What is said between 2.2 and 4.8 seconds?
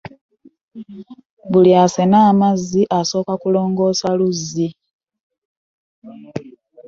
amazzi asooka kulongoosa luzzi.